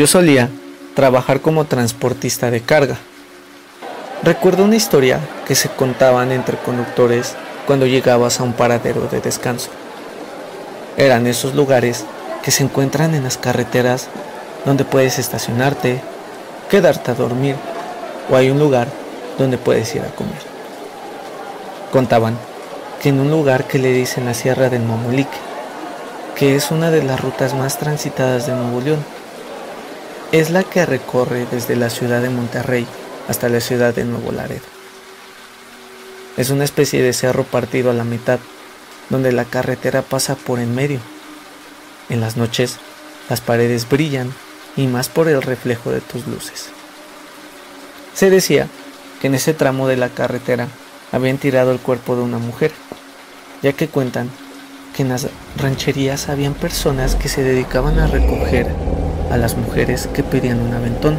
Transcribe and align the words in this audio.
Yo 0.00 0.06
solía 0.06 0.48
trabajar 0.94 1.42
como 1.42 1.66
transportista 1.66 2.50
de 2.50 2.62
carga. 2.62 2.96
Recuerdo 4.22 4.64
una 4.64 4.76
historia 4.76 5.20
que 5.46 5.54
se 5.54 5.68
contaban 5.68 6.32
entre 6.32 6.56
conductores 6.56 7.34
cuando 7.66 7.84
llegabas 7.84 8.40
a 8.40 8.44
un 8.44 8.54
paradero 8.54 9.08
de 9.08 9.20
descanso. 9.20 9.68
Eran 10.96 11.26
esos 11.26 11.54
lugares 11.54 12.06
que 12.42 12.50
se 12.50 12.62
encuentran 12.62 13.14
en 13.14 13.24
las 13.24 13.36
carreteras 13.36 14.08
donde 14.64 14.86
puedes 14.86 15.18
estacionarte, 15.18 16.00
quedarte 16.70 17.10
a 17.10 17.14
dormir 17.14 17.56
o 18.30 18.36
hay 18.36 18.48
un 18.48 18.58
lugar 18.58 18.88
donde 19.36 19.58
puedes 19.58 19.94
ir 19.94 20.00
a 20.00 20.14
comer. 20.14 20.40
Contaban 21.92 22.38
que 23.02 23.10
en 23.10 23.20
un 23.20 23.30
lugar 23.30 23.64
que 23.64 23.78
le 23.78 23.92
dicen 23.92 24.24
la 24.24 24.32
Sierra 24.32 24.70
del 24.70 24.80
Momulique, 24.80 25.36
que 26.36 26.56
es 26.56 26.70
una 26.70 26.90
de 26.90 27.02
las 27.02 27.20
rutas 27.20 27.52
más 27.52 27.76
transitadas 27.76 28.46
de 28.46 28.54
Nuevo 28.54 28.80
León, 28.80 29.19
es 30.32 30.50
la 30.50 30.62
que 30.62 30.86
recorre 30.86 31.46
desde 31.50 31.74
la 31.74 31.90
ciudad 31.90 32.22
de 32.22 32.30
Monterrey 32.30 32.86
hasta 33.28 33.48
la 33.48 33.60
ciudad 33.60 33.94
de 33.94 34.04
Nuevo 34.04 34.30
Laredo. 34.30 34.64
Es 36.36 36.50
una 36.50 36.64
especie 36.64 37.02
de 37.02 37.12
cerro 37.12 37.42
partido 37.44 37.90
a 37.90 37.94
la 37.94 38.04
mitad, 38.04 38.38
donde 39.08 39.32
la 39.32 39.44
carretera 39.44 40.02
pasa 40.02 40.36
por 40.36 40.60
en 40.60 40.74
medio. 40.74 41.00
En 42.08 42.20
las 42.20 42.36
noches, 42.36 42.76
las 43.28 43.40
paredes 43.40 43.88
brillan 43.88 44.32
y 44.76 44.86
más 44.86 45.08
por 45.08 45.28
el 45.28 45.42
reflejo 45.42 45.90
de 45.90 46.00
tus 46.00 46.26
luces. 46.28 46.70
Se 48.14 48.30
decía 48.30 48.68
que 49.20 49.26
en 49.26 49.34
ese 49.34 49.52
tramo 49.52 49.88
de 49.88 49.96
la 49.96 50.10
carretera 50.10 50.68
habían 51.10 51.38
tirado 51.38 51.72
el 51.72 51.80
cuerpo 51.80 52.14
de 52.14 52.22
una 52.22 52.38
mujer, 52.38 52.70
ya 53.62 53.72
que 53.72 53.88
cuentan 53.88 54.30
que 54.94 55.02
en 55.02 55.08
las 55.08 55.26
rancherías 55.56 56.28
habían 56.28 56.54
personas 56.54 57.16
que 57.16 57.28
se 57.28 57.42
dedicaban 57.42 57.98
a 57.98 58.06
recoger 58.06 58.68
a 59.30 59.36
las 59.36 59.56
mujeres 59.56 60.08
que 60.12 60.22
pedían 60.22 60.60
un 60.60 60.74
aventón 60.74 61.16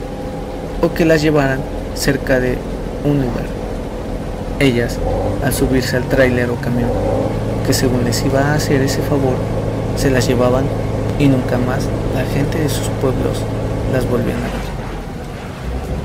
o 0.82 0.94
que 0.94 1.06
las 1.06 1.22
llevaran 1.22 1.62
cerca 1.96 2.40
de 2.40 2.58
un 3.04 3.22
lugar. 3.22 3.46
Ellas, 4.60 5.00
al 5.44 5.54
subirse 5.54 5.98
al 5.98 6.08
tráiler 6.08 6.50
o 6.50 6.56
camión, 6.56 6.90
que 7.66 7.74
según 7.74 8.04
les 8.04 8.24
iba 8.24 8.42
a 8.42 8.56
hacer 8.56 8.82
ese 8.82 9.02
favor, 9.02 9.36
se 9.98 10.12
las 10.12 10.28
llevaban 10.28 10.66
y 11.20 11.28
nunca 11.28 11.58
más 11.58 11.84
la 12.14 12.26
gente 12.34 12.60
de 12.60 12.70
sus 12.70 12.88
pueblos 13.00 13.40
las 13.94 14.08
volvían 14.10 14.38
a 14.38 14.44
ver. 14.44 14.72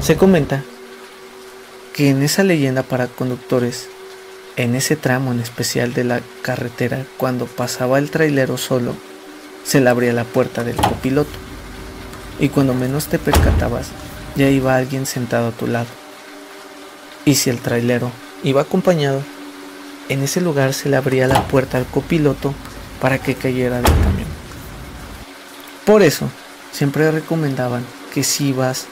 Se 0.00 0.16
comenta 0.16 0.62
que 1.92 2.10
en 2.10 2.22
esa 2.22 2.44
leyenda 2.44 2.82
para 2.82 3.06
conductores, 3.06 3.88
en 4.56 4.74
ese 4.74 4.96
tramo 4.96 5.32
en 5.32 5.40
especial 5.40 5.92
de 5.92 6.04
la 6.04 6.20
carretera, 6.42 7.04
cuando 7.16 7.46
pasaba 7.46 7.98
el 7.98 8.10
trailero 8.10 8.58
solo, 8.58 8.94
se 9.64 9.80
le 9.80 9.90
abría 9.90 10.12
la 10.12 10.24
puerta 10.24 10.62
del 10.62 10.76
copiloto 10.76 11.45
y 12.38 12.48
cuando 12.48 12.74
menos 12.74 13.06
te 13.06 13.18
percatabas 13.18 13.88
ya 14.36 14.48
iba 14.48 14.76
alguien 14.76 15.06
sentado 15.06 15.48
a 15.48 15.52
tu 15.52 15.66
lado. 15.66 15.88
Y 17.24 17.36
si 17.36 17.50
el 17.50 17.58
trailero 17.58 18.10
iba 18.44 18.60
acompañado, 18.62 19.22
en 20.08 20.22
ese 20.22 20.40
lugar 20.40 20.74
se 20.74 20.88
le 20.88 20.96
abría 20.96 21.26
la 21.26 21.48
puerta 21.48 21.78
al 21.78 21.86
copiloto 21.86 22.54
para 23.00 23.18
que 23.18 23.34
cayera 23.34 23.76
del 23.76 23.84
camión. 23.84 24.28
Por 25.84 26.02
eso, 26.02 26.28
siempre 26.72 27.10
recomendaban 27.10 27.84
que 28.12 28.22
si 28.22 28.48
ibas 28.48 28.86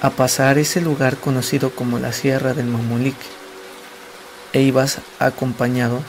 a 0.00 0.10
pasar 0.10 0.58
ese 0.58 0.80
lugar 0.80 1.16
conocido 1.16 1.70
como 1.70 1.98
la 1.98 2.12
Sierra 2.12 2.54
del 2.54 2.66
Mamulique 2.66 3.26
e 4.52 4.60
ibas 4.60 4.98
acompañado, 5.18 6.00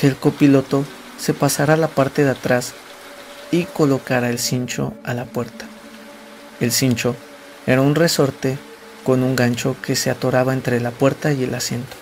que 0.00 0.06
el 0.06 0.16
copiloto 0.16 0.84
se 1.18 1.34
pasara 1.34 1.74
a 1.74 1.76
la 1.76 1.88
parte 1.88 2.24
de 2.24 2.30
atrás 2.30 2.72
y 3.50 3.64
colocara 3.64 4.30
el 4.30 4.38
cincho 4.38 4.94
a 5.04 5.14
la 5.14 5.24
puerta. 5.24 5.71
El 6.62 6.70
cincho 6.70 7.16
era 7.66 7.82
un 7.82 7.96
resorte 7.96 8.56
con 9.02 9.24
un 9.24 9.34
gancho 9.34 9.74
que 9.82 9.96
se 9.96 10.10
atoraba 10.10 10.52
entre 10.52 10.80
la 10.80 10.92
puerta 10.92 11.32
y 11.32 11.42
el 11.42 11.52
asiento, 11.56 11.96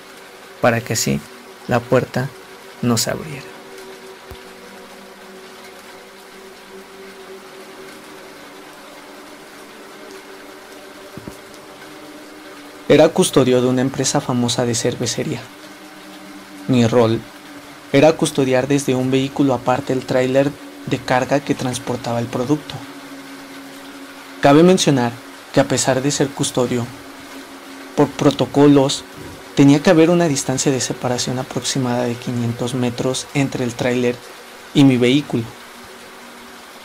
para 0.60 0.82
que 0.82 0.92
así 0.92 1.18
la 1.66 1.80
puerta 1.80 2.28
no 2.82 2.98
se 2.98 3.10
abriera. 3.10 3.46
Era 12.90 13.08
custodio 13.08 13.62
de 13.62 13.68
una 13.68 13.80
empresa 13.80 14.20
famosa 14.20 14.66
de 14.66 14.74
cervecería. 14.74 15.40
Mi 16.68 16.86
rol 16.86 17.18
era 17.94 18.12
custodiar 18.12 18.68
desde 18.68 18.94
un 18.94 19.10
vehículo 19.10 19.54
aparte 19.54 19.94
el 19.94 20.04
tráiler 20.04 20.50
de 20.84 20.98
carga 20.98 21.40
que 21.40 21.54
transportaba 21.54 22.20
el 22.20 22.26
producto. 22.26 22.74
Cabe 24.40 24.62
mencionar 24.62 25.12
que 25.52 25.60
a 25.60 25.68
pesar 25.68 26.02
de 26.02 26.10
ser 26.10 26.28
custodio, 26.28 26.86
por 27.96 28.08
protocolos 28.08 29.04
tenía 29.54 29.82
que 29.82 29.90
haber 29.90 30.10
una 30.10 30.28
distancia 30.28 30.72
de 30.72 30.80
separación 30.80 31.38
aproximada 31.38 32.04
de 32.04 32.14
500 32.14 32.74
metros 32.74 33.26
entre 33.34 33.64
el 33.64 33.74
tráiler 33.74 34.16
y 34.74 34.84
mi 34.84 34.96
vehículo. 34.96 35.44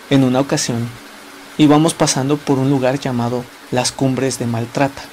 En 0.10 0.24
una 0.24 0.40
ocasión, 0.40 0.88
íbamos 1.58 1.94
pasando 1.94 2.38
por 2.38 2.60
un 2.60 2.70
lugar 2.70 3.00
llamado 3.00 3.46
Las 3.72 3.92
Cumbres 3.92 4.38
de 4.40 4.48
Maltrata 4.48 5.04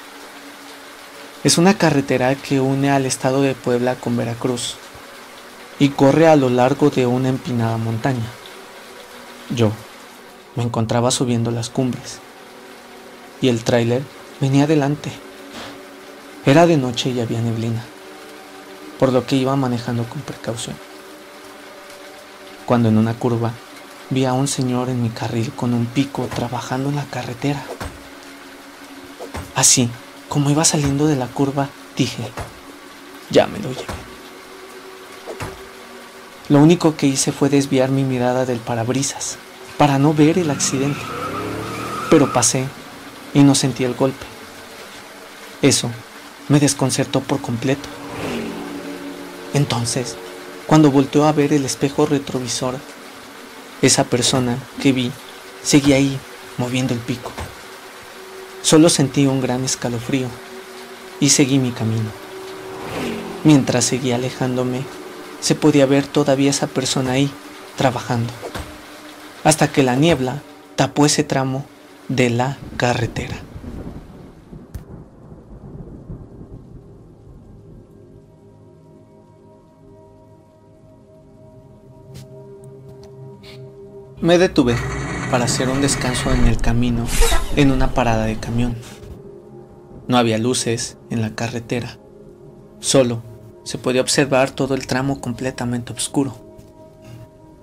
es 1.43 1.57
una 1.57 1.77
carretera 1.77 2.35
que 2.35 2.61
une 2.61 2.89
al 2.89 3.05
estado 3.05 3.41
de 3.41 3.53
Puebla 3.53 3.95
con 3.95 4.15
Veracruz 4.15 4.75
y 5.77 5.89
corre 5.89 6.27
a 6.29 6.37
lo 6.37 6.49
largo 6.49 6.89
de 6.89 7.05
una 7.05 7.27
empinada 7.27 7.75
montaña. 7.75 8.25
Yo 9.53 9.73
me 10.55 10.63
encontraba 10.63 11.11
subiendo 11.11 11.51
las 11.51 11.69
cumbres 11.69 12.21
y 13.43 13.49
el 13.49 13.65
tráiler 13.65 14.01
venía 14.39 14.63
adelante. 14.63 15.11
Era 16.45 16.65
de 16.65 16.77
noche 16.77 17.09
y 17.09 17.19
había 17.19 17.41
neblina, 17.41 17.83
por 18.97 19.11
lo 19.11 19.27
que 19.27 19.35
iba 19.35 19.53
manejando 19.57 20.05
con 20.05 20.21
precaución. 20.21 20.77
Cuando 22.65 22.87
en 22.87 22.97
una 22.97 23.15
curva 23.15 23.51
vi 24.09 24.23
a 24.23 24.31
un 24.31 24.47
señor 24.47 24.87
en 24.87 25.03
mi 25.03 25.09
carril 25.09 25.51
con 25.51 25.73
un 25.73 25.85
pico 25.87 26.29
trabajando 26.33 26.87
en 26.87 26.95
la 26.95 27.03
carretera. 27.03 27.61
Así 29.55 29.89
como 30.29 30.49
iba 30.49 30.63
saliendo 30.63 31.05
de 31.05 31.17
la 31.17 31.27
curva, 31.27 31.67
dije, 31.97 32.31
ya 33.29 33.45
me 33.47 33.59
lo 33.59 33.71
llevé. 33.71 33.93
Lo 36.47 36.59
único 36.59 36.95
que 36.95 37.07
hice 37.07 37.33
fue 37.33 37.49
desviar 37.49 37.89
mi 37.89 38.05
mirada 38.05 38.45
del 38.45 38.59
parabrisas 38.59 39.37
para 39.77 39.99
no 39.99 40.13
ver 40.13 40.37
el 40.39 40.49
accidente. 40.49 41.01
Pero 42.09 42.31
pasé 42.31 42.67
y 43.33 43.43
no 43.43 43.55
sentí 43.55 43.83
el 43.83 43.93
golpe. 43.93 44.25
Eso 45.61 45.89
me 46.49 46.59
desconcertó 46.59 47.21
por 47.21 47.41
completo. 47.41 47.89
Entonces, 49.53 50.15
cuando 50.67 50.91
volteó 50.91 51.25
a 51.25 51.31
ver 51.31 51.53
el 51.53 51.65
espejo 51.65 52.05
retrovisor, 52.05 52.75
esa 53.81 54.03
persona 54.05 54.57
que 54.81 54.91
vi 54.91 55.11
seguía 55.63 55.97
ahí 55.97 56.17
moviendo 56.57 56.93
el 56.93 56.99
pico. 56.99 57.31
Solo 58.61 58.89
sentí 58.89 59.27
un 59.27 59.41
gran 59.41 59.63
escalofrío 59.63 60.27
y 61.19 61.29
seguí 61.29 61.59
mi 61.59 61.71
camino. 61.71 62.09
Mientras 63.43 63.85
seguía 63.85 64.15
alejándome, 64.15 64.83
se 65.41 65.55
podía 65.55 65.85
ver 65.85 66.07
todavía 66.07 66.49
esa 66.49 66.67
persona 66.67 67.11
ahí, 67.11 67.29
trabajando, 67.75 68.31
hasta 69.43 69.69
que 69.69 69.83
la 69.83 69.97
niebla 69.97 70.41
tapó 70.77 71.05
ese 71.05 71.25
tramo 71.25 71.65
de 72.15 72.29
la 72.29 72.57
carretera. 72.77 73.35
Me 84.21 84.37
detuve 84.37 84.75
para 85.31 85.45
hacer 85.45 85.69
un 85.69 85.81
descanso 85.81 86.31
en 86.31 86.45
el 86.45 86.57
camino 86.57 87.05
en 87.55 87.71
una 87.71 87.93
parada 87.93 88.25
de 88.25 88.37
camión. 88.37 88.75
No 90.07 90.17
había 90.17 90.37
luces 90.37 90.97
en 91.09 91.21
la 91.21 91.33
carretera, 91.33 91.97
solo 92.79 93.23
se 93.63 93.77
podía 93.77 94.01
observar 94.01 94.51
todo 94.51 94.75
el 94.75 94.85
tramo 94.85 95.19
completamente 95.19 95.93
oscuro. 95.93 96.35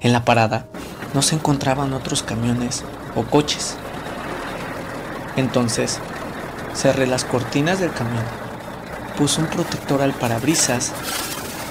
En 0.01 0.13
la 0.13 0.25
parada 0.25 0.67
no 1.15 1.23
se 1.23 1.37
encontraban 1.37 1.93
otros 1.93 2.23
camiones 2.23 2.85
o 3.15 3.23
coches. 3.23 3.77
Entonces 5.41 5.99
cerré 6.75 7.07
las 7.07 7.25
cortinas 7.25 7.81
del 7.81 7.93
camión, 7.93 8.25
puse 9.19 9.41
un 9.41 9.49
protector 9.49 10.03
al 10.03 10.13
parabrisas, 10.13 10.93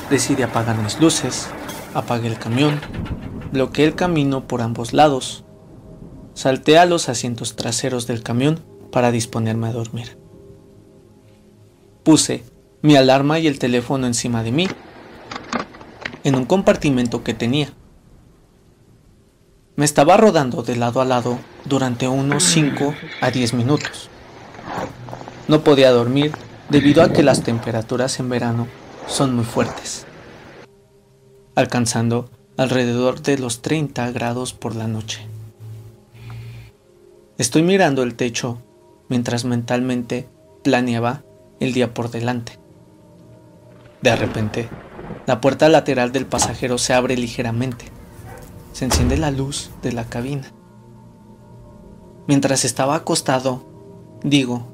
decidí 0.09 0.43
apagar 0.43 0.77
mis 0.77 0.99
luces, 0.99 1.47
apagué 1.93 2.27
el 2.27 2.37
camión, 2.37 2.81
bloqueé 3.51 3.85
el 3.85 3.95
camino 3.95 4.47
por 4.47 4.61
ambos 4.61 4.91
lados 4.91 5.45
Salté 6.39 6.77
a 6.77 6.85
los 6.85 7.09
asientos 7.09 7.57
traseros 7.57 8.07
del 8.07 8.23
camión 8.23 8.61
para 8.93 9.11
disponerme 9.11 9.67
a 9.67 9.73
dormir. 9.73 10.17
Puse 12.03 12.45
mi 12.81 12.95
alarma 12.95 13.39
y 13.39 13.47
el 13.47 13.59
teléfono 13.59 14.07
encima 14.07 14.41
de 14.41 14.53
mí, 14.53 14.67
en 16.23 16.35
un 16.35 16.45
compartimento 16.45 17.25
que 17.25 17.33
tenía. 17.33 17.73
Me 19.75 19.83
estaba 19.83 20.15
rodando 20.15 20.63
de 20.63 20.77
lado 20.77 21.01
a 21.01 21.05
lado 21.05 21.39
durante 21.69 22.07
unos 22.07 22.43
5 22.43 22.95
a 23.21 23.31
10 23.31 23.53
minutos. 23.53 24.09
No 25.47 25.63
podía 25.63 25.91
dormir 25.91 26.33
debido 26.69 27.03
a 27.03 27.13
que 27.13 27.23
las 27.23 27.43
temperaturas 27.43 28.19
en 28.19 28.29
verano 28.29 28.67
son 29.07 29.35
muy 29.35 29.45
fuertes, 29.45 30.05
alcanzando 31.55 32.29
alrededor 32.57 33.21
de 33.21 33.37
los 33.37 33.61
30 33.61 34.11
grados 34.11 34.53
por 34.53 34.75
la 34.75 34.87
noche. 34.87 35.25
Estoy 37.37 37.61
mirando 37.61 38.03
el 38.03 38.15
techo 38.15 38.61
mientras 39.07 39.45
mentalmente 39.45 40.27
planeaba 40.63 41.23
el 41.59 41.73
día 41.73 41.93
por 41.93 42.11
delante. 42.11 42.59
De 44.01 44.15
repente, 44.15 44.69
la 45.25 45.41
puerta 45.41 45.69
lateral 45.69 46.11
del 46.11 46.25
pasajero 46.25 46.77
se 46.77 46.93
abre 46.93 47.15
ligeramente. 47.15 47.85
Se 48.73 48.85
enciende 48.85 49.17
la 49.17 49.31
luz 49.31 49.71
de 49.81 49.91
la 49.91 50.05
cabina. 50.05 50.51
Mientras 52.29 52.63
estaba 52.63 52.93
acostado, 52.93 53.65
digo, 54.23 54.67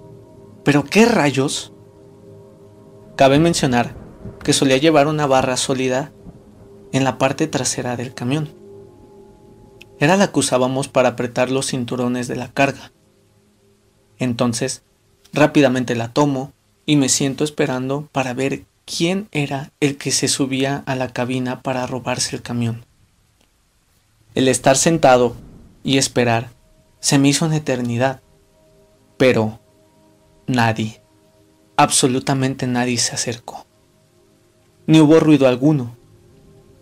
¿pero 0.65 0.83
qué 0.83 1.05
rayos? 1.05 1.71
Cabe 3.15 3.39
mencionar 3.39 3.95
que 4.43 4.51
solía 4.51 4.75
llevar 4.75 5.07
una 5.07 5.25
barra 5.25 5.55
sólida 5.55 6.11
en 6.91 7.05
la 7.05 7.17
parte 7.17 7.47
trasera 7.47 7.95
del 7.95 8.13
camión. 8.13 8.49
Era 10.01 10.17
la 10.17 10.33
que 10.33 10.39
usábamos 10.39 10.89
para 10.89 11.07
apretar 11.07 11.49
los 11.49 11.67
cinturones 11.67 12.27
de 12.27 12.35
la 12.35 12.49
carga. 12.49 12.91
Entonces, 14.19 14.83
rápidamente 15.31 15.95
la 15.95 16.11
tomo 16.11 16.51
y 16.85 16.97
me 16.97 17.07
siento 17.07 17.45
esperando 17.45 18.09
para 18.11 18.33
ver 18.33 18.65
quién 18.83 19.29
era 19.31 19.71
el 19.79 19.97
que 19.97 20.11
se 20.11 20.27
subía 20.27 20.83
a 20.85 20.95
la 20.97 21.13
cabina 21.13 21.61
para 21.61 21.87
robarse 21.87 22.35
el 22.35 22.41
camión. 22.41 22.85
El 24.33 24.49
estar 24.49 24.75
sentado 24.75 25.37
y 25.85 25.99
esperar 25.99 26.54
se 27.05 27.19
me 27.19 27.27
hizo 27.27 27.45
una 27.45 27.57
eternidad, 27.57 28.23
pero 29.15 29.59
nadie, 30.47 31.03
absolutamente 31.77 32.65
nadie 32.65 32.97
se 32.97 33.13
acercó. 33.13 33.67
Ni 34.87 34.99
hubo 34.99 35.19
ruido 35.19 35.47
alguno, 35.47 35.95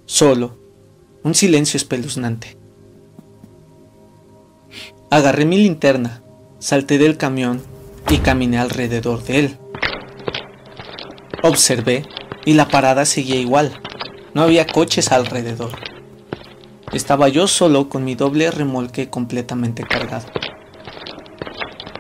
solo 0.05 0.57
un 1.23 1.35
silencio 1.35 1.75
espeluznante. 1.75 2.55
Agarré 5.09 5.43
mi 5.43 5.57
linterna, 5.57 6.23
salté 6.57 6.97
del 6.97 7.17
camión 7.17 7.61
y 8.09 8.19
caminé 8.19 8.59
alrededor 8.59 9.25
de 9.25 9.39
él. 9.39 9.57
Observé 11.43 12.07
y 12.45 12.53
la 12.53 12.69
parada 12.69 13.03
seguía 13.03 13.35
igual. 13.35 13.77
No 14.33 14.43
había 14.43 14.67
coches 14.67 15.11
alrededor. 15.11 15.71
Estaba 16.91 17.27
yo 17.29 17.47
solo 17.47 17.89
con 17.89 18.03
mi 18.03 18.15
doble 18.15 18.51
remolque 18.51 19.09
completamente 19.09 19.83
cargado. 19.83 20.25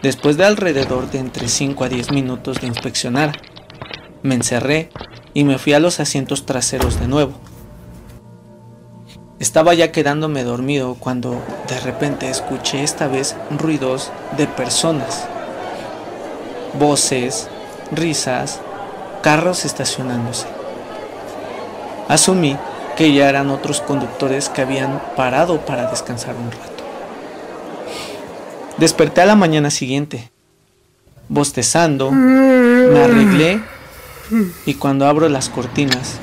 Después 0.03 0.35
de 0.37 0.45
alrededor 0.45 1.09
de 1.09 1.19
entre 1.19 1.47
5 1.47 1.85
a 1.85 1.89
10 1.89 2.11
minutos 2.11 2.59
de 2.59 2.67
inspeccionar, 2.67 3.39
me 4.21 4.35
encerré 4.35 4.89
y 5.33 5.45
me 5.45 5.57
fui 5.57 5.73
a 5.73 5.79
los 5.79 5.99
asientos 5.99 6.45
traseros 6.45 6.99
de 6.99 7.07
nuevo. 7.07 7.33
Estaba 9.39 9.73
ya 9.73 9.91
quedándome 9.91 10.43
dormido 10.43 10.95
cuando 10.99 11.41
de 11.67 11.79
repente 11.79 12.29
escuché 12.29 12.83
esta 12.83 13.07
vez 13.07 13.35
ruidos 13.49 14.11
de 14.37 14.47
personas, 14.47 15.25
voces, 16.79 17.49
risas, 17.91 18.61
carros 19.21 19.65
estacionándose. 19.65 20.47
Asumí 22.07 22.57
que 22.97 23.13
ya 23.13 23.29
eran 23.29 23.49
otros 23.49 23.81
conductores 23.81 24.49
que 24.49 24.61
habían 24.61 25.01
parado 25.15 25.65
para 25.65 25.89
descansar 25.89 26.35
un 26.35 26.51
rato. 26.51 26.83
Desperté 28.77 29.21
a 29.21 29.25
la 29.25 29.35
mañana 29.35 29.69
siguiente, 29.69 30.31
bostezando, 31.29 32.11
me 32.11 32.99
arreglé 32.99 33.61
y 34.65 34.75
cuando 34.75 35.07
abro 35.07 35.29
las 35.29 35.49
cortinas 35.49 36.19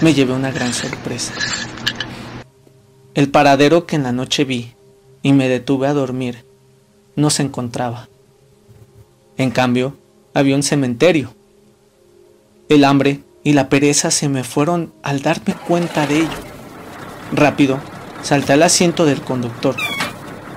me 0.00 0.14
llevé 0.14 0.32
una 0.32 0.50
gran 0.50 0.72
sorpresa. 0.72 1.32
El 3.14 3.30
paradero 3.30 3.86
que 3.86 3.96
en 3.96 4.02
la 4.02 4.12
noche 4.12 4.44
vi 4.44 4.74
y 5.22 5.32
me 5.32 5.48
detuve 5.48 5.86
a 5.86 5.94
dormir 5.94 6.44
no 7.14 7.30
se 7.30 7.42
encontraba. 7.42 8.08
En 9.38 9.50
cambio, 9.50 9.96
había 10.34 10.54
un 10.54 10.62
cementerio 10.62 11.34
el 12.68 12.84
hambre 12.84 13.20
y 13.46 13.52
la 13.52 13.68
pereza 13.68 14.10
se 14.10 14.28
me 14.28 14.42
fueron 14.42 14.92
al 15.04 15.22
darme 15.22 15.54
cuenta 15.54 16.04
de 16.08 16.18
ello. 16.18 16.38
Rápido, 17.30 17.78
salté 18.20 18.54
al 18.54 18.64
asiento 18.64 19.06
del 19.06 19.20
conductor, 19.20 19.76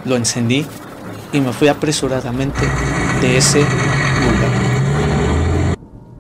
lo 0.06 0.16
encendí 0.16 0.66
y 1.32 1.40
me 1.40 1.54
fui 1.54 1.68
apresuradamente 1.68 2.68
de 3.22 3.38
ese 3.38 3.60
lugar. 3.60 4.69